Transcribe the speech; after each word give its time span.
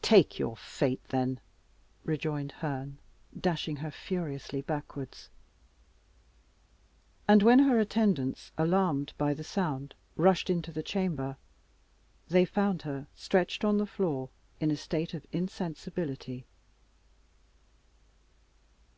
"Take 0.00 0.38
your 0.38 0.56
fate, 0.56 1.04
then!" 1.10 1.38
rejoined 2.02 2.50
Herne, 2.52 2.96
dashing 3.38 3.76
her 3.76 3.90
furiously 3.90 4.62
backwards. 4.62 5.28
And 7.28 7.42
when 7.42 7.58
her 7.58 7.78
attendants, 7.78 8.52
alarmed 8.56 9.12
by 9.18 9.34
the 9.34 9.44
sound, 9.44 9.94
rushed 10.16 10.48
into 10.48 10.72
the 10.72 10.82
chamber, 10.82 11.36
they 12.26 12.46
found 12.46 12.80
her 12.88 13.06
stretched 13.14 13.66
on 13.66 13.76
the 13.76 13.84
floor 13.84 14.30
in 14.60 14.70
a 14.70 14.76
state 14.78 15.12
of 15.12 15.26
insensibility. 15.30 16.46